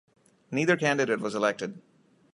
[0.49, 1.79] Neither candidate was elected.